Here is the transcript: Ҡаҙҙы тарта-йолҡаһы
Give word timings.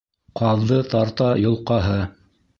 Ҡаҙҙы 0.39 0.79
тарта-йолҡаһы 0.95 2.01